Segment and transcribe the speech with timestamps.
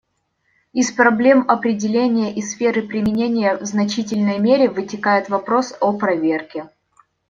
[0.73, 6.71] Из проблем определения и сферы применения в значительной мере вытекает вопрос о проверке.